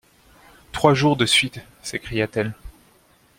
Trois 0.71 0.95
jours 0.95 1.15
de 1.15 1.27
suite! 1.27 1.59
s’écria-t-elle. 1.83 2.55